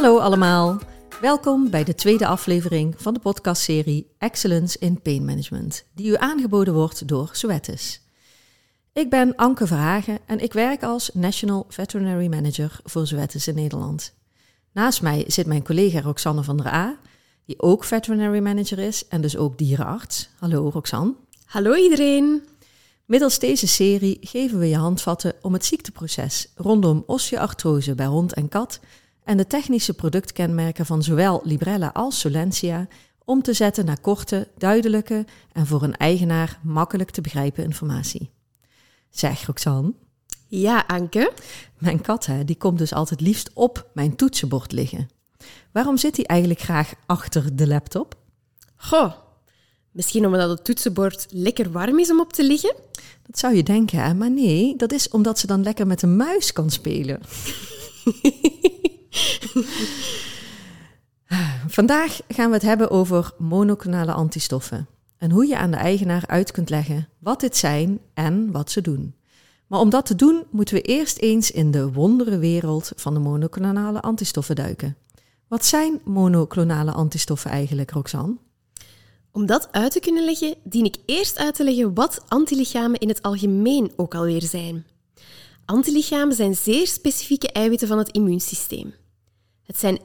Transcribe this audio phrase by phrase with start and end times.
[0.00, 0.78] Hallo allemaal.
[1.20, 6.74] Welkom bij de tweede aflevering van de podcastserie Excellence in Pain Management, die u aangeboden
[6.74, 8.02] wordt door Zoetis.
[8.92, 14.14] Ik ben Anke Verhagen en ik werk als National Veterinary Manager voor Zoetis in Nederland.
[14.72, 16.98] Naast mij zit mijn collega Roxanne van der A,
[17.46, 20.28] die ook Veterinary Manager is en dus ook dierenarts.
[20.38, 21.14] Hallo Roxanne.
[21.44, 22.42] Hallo iedereen.
[23.06, 28.48] Middels deze serie geven we je handvatten om het ziekteproces rondom osteoartrose bij hond en
[28.48, 28.80] kat
[29.30, 32.88] en de technische productkenmerken van zowel Librella als Solensia
[33.24, 38.30] om te zetten naar korte, duidelijke en voor een eigenaar makkelijk te begrijpen informatie.
[39.10, 39.94] Zeg Roxanne.
[40.46, 41.32] Ja, Anke.
[41.78, 45.08] Mijn kat hè, die komt dus altijd liefst op mijn toetsenbord liggen.
[45.72, 48.14] Waarom zit hij eigenlijk graag achter de laptop?
[48.76, 49.12] Goh,
[49.90, 52.74] misschien omdat het toetsenbord lekker warm is om op te liggen?
[53.26, 54.14] Dat zou je denken, hè?
[54.14, 57.20] maar nee, dat is omdat ze dan lekker met een muis kan spelen.
[61.66, 66.50] Vandaag gaan we het hebben over monoclonale antistoffen en hoe je aan de eigenaar uit
[66.50, 69.14] kunt leggen wat dit zijn en wat ze doen.
[69.66, 74.00] Maar om dat te doen, moeten we eerst eens in de wonderenwereld van de monoclonale
[74.00, 74.96] antistoffen duiken.
[75.48, 78.36] Wat zijn monoclonale antistoffen eigenlijk, Roxanne?
[79.32, 83.08] Om dat uit te kunnen leggen, dien ik eerst uit te leggen wat antilichamen in
[83.08, 84.86] het algemeen ook alweer zijn.
[85.64, 88.94] Antilichamen zijn zeer specifieke eiwitten van het immuunsysteem.
[89.70, 90.00] Het zijn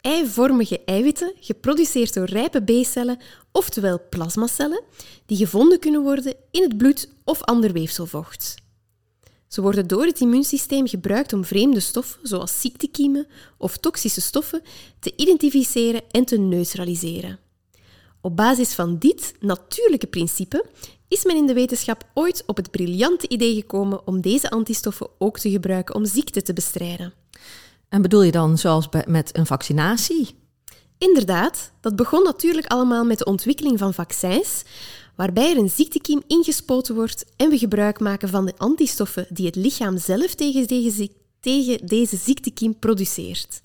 [0.00, 3.18] eivormige eiwitten geproduceerd door rijpe B-cellen,
[3.52, 4.82] oftewel plasmacellen,
[5.26, 8.54] die gevonden kunnen worden in het bloed of ander weefselvocht.
[9.48, 13.26] Ze worden door het immuunsysteem gebruikt om vreemde stoffen, zoals ziektekiemen
[13.58, 14.62] of toxische stoffen,
[15.00, 17.38] te identificeren en te neutraliseren.
[18.20, 20.66] Op basis van dit natuurlijke principe
[21.08, 25.38] is men in de wetenschap ooit op het briljante idee gekomen om deze antistoffen ook
[25.38, 27.23] te gebruiken om ziekte te bestrijden.
[27.94, 30.34] En bedoel je dan zoals met een vaccinatie?
[30.98, 34.62] Inderdaad, dat begon natuurlijk allemaal met de ontwikkeling van vaccins,
[35.16, 39.56] waarbij er een ziektekiem ingespoten wordt en we gebruik maken van de antistoffen die het
[39.56, 41.10] lichaam zelf tegen deze,
[41.40, 43.62] tegen deze ziektekiem produceert.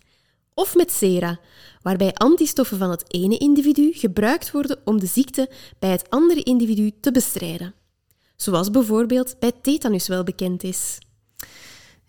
[0.54, 1.40] Of met sera,
[1.82, 5.50] waarbij antistoffen van het ene individu gebruikt worden om de ziekte
[5.80, 7.74] bij het andere individu te bestrijden.
[8.36, 10.98] Zoals bijvoorbeeld bij tetanus wel bekend is.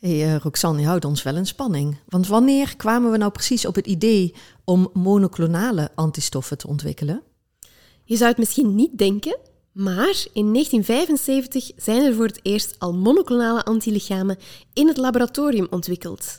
[0.00, 1.96] Hey, uh, Roxanne, je houdt ons wel in spanning.
[2.08, 4.34] Want wanneer kwamen we nou precies op het idee
[4.64, 7.22] om monoclonale antistoffen te ontwikkelen?
[8.04, 9.38] Je zou het misschien niet denken,
[9.72, 14.36] maar in 1975 zijn er voor het eerst al monoclonale antilichamen
[14.72, 16.38] in het laboratorium ontwikkeld.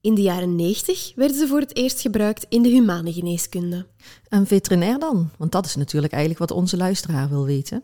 [0.00, 3.86] In de jaren 90 werden ze voor het eerst gebruikt in de humane geneeskunde.
[4.28, 5.30] En veterinair dan?
[5.38, 7.82] Want dat is natuurlijk eigenlijk wat onze luisteraar wil weten.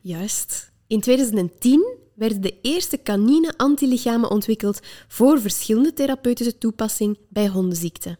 [0.00, 0.72] Juist.
[0.86, 8.18] In 2010 werden de eerste canine antilichamen ontwikkeld voor verschillende therapeutische toepassing bij hondenziekten.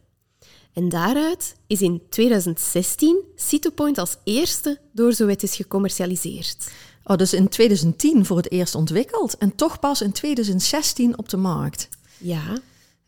[0.73, 6.71] En daaruit is in 2016 Cytopoint als eerste door Zoetis gecommercialiseerd.
[7.05, 11.37] Oh, dus in 2010 voor het eerst ontwikkeld en toch pas in 2016 op de
[11.37, 11.89] markt.
[12.19, 12.59] Ja,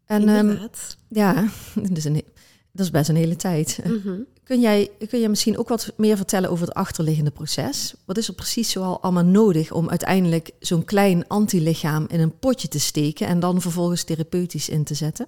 [0.05, 0.97] en, inderdaad.
[1.11, 1.49] Um, ja,
[1.89, 2.25] dat is, een,
[2.73, 3.79] dat is best een hele tijd.
[3.85, 4.21] Mhm.
[4.51, 7.95] Kun jij, kun jij misschien ook wat meer vertellen over het achterliggende proces?
[8.05, 12.69] Wat is er precies zoal allemaal nodig om uiteindelijk zo'n klein antilichaam in een potje
[12.69, 15.27] te steken en dan vervolgens therapeutisch in te zetten?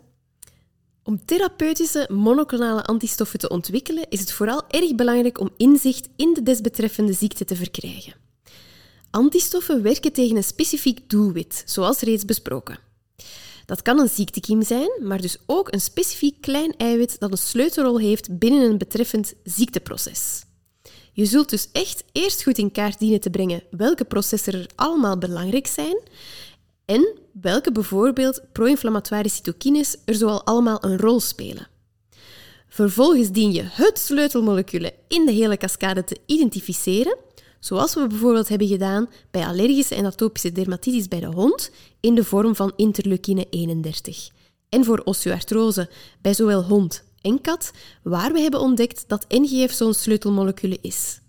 [1.02, 6.42] Om therapeutische monoclonale antistoffen te ontwikkelen is het vooral erg belangrijk om inzicht in de
[6.42, 8.14] desbetreffende ziekte te verkrijgen.
[9.10, 12.78] Antistoffen werken tegen een specifiek doelwit, zoals reeds besproken.
[13.64, 17.98] Dat kan een ziektekiem zijn, maar dus ook een specifiek klein eiwit dat een sleutelrol
[17.98, 20.44] heeft binnen een betreffend ziekteproces.
[21.12, 25.18] Je zult dus echt eerst goed in kaart dienen te brengen welke processen er allemaal
[25.18, 26.00] belangrijk zijn
[26.84, 31.68] en welke bijvoorbeeld pro-inflammatoire cytokines er zoal allemaal een rol spelen.
[32.68, 37.16] Vervolgens dien je het sleutelmoleculen in de hele cascade te identificeren,
[37.64, 41.70] zoals we bijvoorbeeld hebben gedaan bij allergische en atopische dermatitis bij de hond
[42.00, 44.30] in de vorm van interleukine 31.
[44.68, 47.72] En voor osteoartrose bij zowel hond en kat,
[48.02, 51.20] waar we hebben ontdekt dat NGF zo'n sleutelmoleculen is.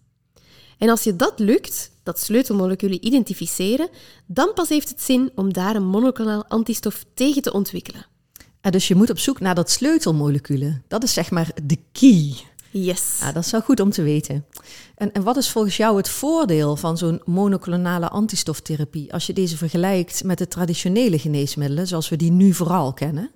[0.77, 3.89] En als je dat lukt, dat sleutelmoleculen identificeren,
[4.25, 8.05] dan pas heeft het zin om daar een monoclonaal antistof tegen te ontwikkelen.
[8.61, 10.83] En dus je moet op zoek naar dat sleutelmoleculen.
[10.87, 12.33] Dat is zeg maar de key.
[12.73, 13.17] Yes.
[13.19, 14.45] Ja, dat is wel goed om te weten.
[14.95, 19.57] En, en wat is volgens jou het voordeel van zo'n monoclonale antistoftherapie als je deze
[19.57, 23.31] vergelijkt met de traditionele geneesmiddelen zoals we die nu vooral kennen?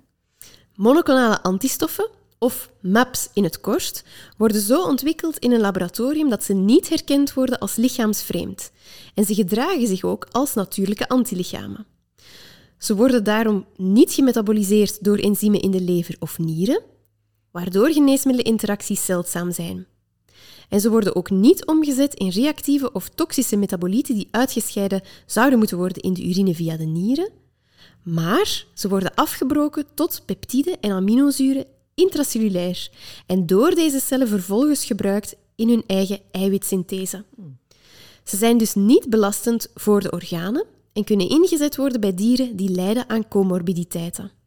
[0.74, 2.08] Monoclonale antistoffen,
[2.38, 4.04] of MAPS in het kort,
[4.36, 8.70] worden zo ontwikkeld in een laboratorium dat ze niet herkend worden als lichaamsvreemd.
[9.14, 11.86] En ze gedragen zich ook als natuurlijke antilichamen.
[12.78, 16.82] Ze worden daarom niet gemetaboliseerd door enzymen in de lever of nieren,
[17.50, 19.86] waardoor geneesmiddelinteracties zeldzaam zijn.
[20.68, 25.76] En ze worden ook niet omgezet in reactieve of toxische metabolieten die uitgescheiden zouden moeten
[25.76, 27.30] worden in de urine via de nieren,
[28.02, 32.90] maar ze worden afgebroken tot peptiden en aminozuren intracellulair
[33.26, 37.24] en door deze cellen vervolgens gebruikt in hun eigen eiwitsynthese.
[38.24, 42.70] Ze zijn dus niet belastend voor de organen en kunnen ingezet worden bij dieren die
[42.70, 44.37] lijden aan comorbiditeiten.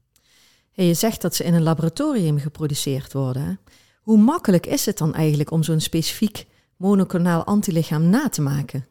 [0.72, 3.60] Je zegt dat ze in een laboratorium geproduceerd worden.
[4.02, 6.46] Hoe makkelijk is het dan eigenlijk om zo'n specifiek
[6.78, 8.88] monoclonaal antilichaam na te maken?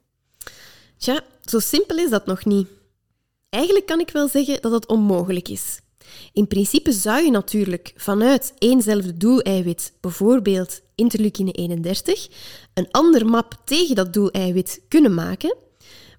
[0.96, 2.68] Tja, zo simpel is dat nog niet.
[3.48, 5.80] Eigenlijk kan ik wel zeggen dat het onmogelijk is.
[6.32, 12.28] In principe zou je natuurlijk vanuit éénzelfde doeleiwit, bijvoorbeeld interleukine 31,
[12.74, 15.56] een ander map tegen dat doeleiwit kunnen maken,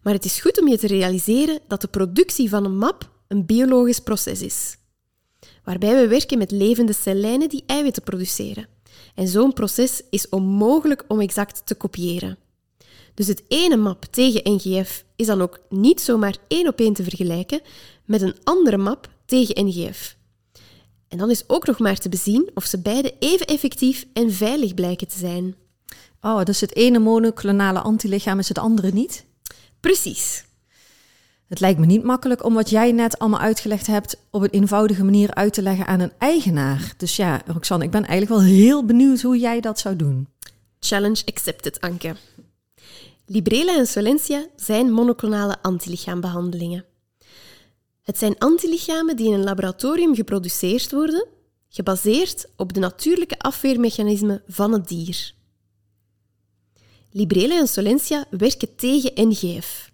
[0.02, 3.46] maar het is goed om je te realiseren dat de productie van een map een
[3.46, 4.78] biologisch proces is,
[5.63, 8.68] waarbij we werken met levende cellijnen die eiwitten produceren.
[9.16, 12.38] En zo'n proces is onmogelijk om exact te kopiëren.
[13.13, 17.04] Dus het ene map tegen NGF is dan ook niet zomaar één op één te
[17.04, 17.62] vergelijken
[18.06, 20.18] met een andere map tegen NGF.
[21.08, 24.74] En dan is ook nog maar te bezien of ze beide even effectief en veilig
[24.74, 25.56] blijken te zijn.
[26.22, 29.25] Oh, dus het ene monoclonale antilichaam is het andere niet?
[29.80, 30.46] Precies.
[31.51, 35.03] Het lijkt me niet makkelijk om wat jij net allemaal uitgelegd hebt op een eenvoudige
[35.03, 36.94] manier uit te leggen aan een eigenaar.
[36.98, 40.27] Dus ja, Roxanne, ik ben eigenlijk wel heel benieuwd hoe jij dat zou doen.
[40.80, 42.15] Challenge accepted, Anke.
[43.25, 46.86] Librela en Solensia zijn monoclonale antilichaambehandelingen.
[48.01, 51.27] Het zijn antilichamen die in een laboratorium geproduceerd worden,
[51.69, 55.33] gebaseerd op de natuurlijke afweermechanismen van het dier.
[57.12, 59.91] Librela en Solensia werken tegen NGF,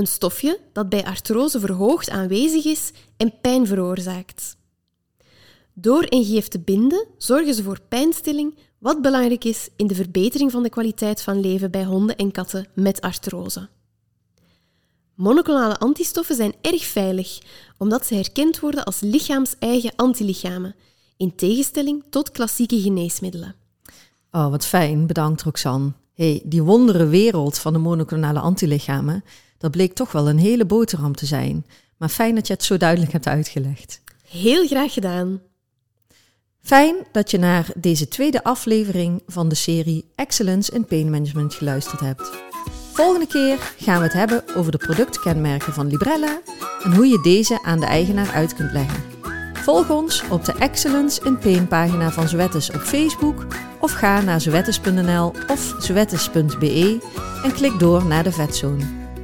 [0.00, 4.56] een stofje dat bij artrose verhoogd aanwezig is en pijn veroorzaakt.
[5.74, 10.62] Door NGF te binden zorgen ze voor pijnstilling, wat belangrijk is in de verbetering van
[10.62, 13.68] de kwaliteit van leven bij honden en katten met artrose.
[15.14, 17.38] Monoclonale antistoffen zijn erg veilig,
[17.78, 20.74] omdat ze herkend worden als lichaams-eigen antilichamen,
[21.16, 23.54] in tegenstelling tot klassieke geneesmiddelen.
[24.30, 25.06] Oh, wat fijn.
[25.06, 25.92] Bedankt, Roxanne.
[26.14, 29.24] Hey, die wondere wereld van de monoclonale antilichamen,
[29.60, 31.66] dat bleek toch wel een hele boterham te zijn.
[31.96, 34.00] Maar fijn dat je het zo duidelijk hebt uitgelegd.
[34.28, 35.40] Heel graag gedaan.
[36.62, 42.00] Fijn dat je naar deze tweede aflevering van de serie Excellence in Pain Management geluisterd
[42.00, 42.30] hebt.
[42.92, 46.40] Volgende keer gaan we het hebben over de productkenmerken van Librella
[46.82, 49.02] en hoe je deze aan de eigenaar uit kunt leggen.
[49.52, 53.46] Volg ons op de Excellence in Pain pagina van Zoetis op Facebook
[53.80, 57.00] of ga naar zoetis.nl of zoetis.be
[57.42, 58.99] en klik door naar de vetzone.